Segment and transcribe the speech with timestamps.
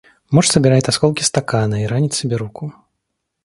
[0.31, 2.73] Муж собирает осколки стакана и ранит себе руку.